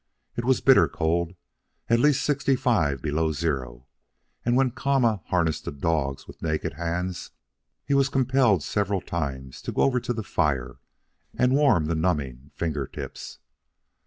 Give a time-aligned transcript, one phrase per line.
[0.35, 1.35] It was bitter cold,
[1.87, 3.85] at least sixty five below zero,
[4.43, 7.29] and when Kama harnessed the dogs with naked hands
[7.85, 10.77] he was compelled several times to go over to the fire
[11.37, 13.37] and warm the numbing finger tips.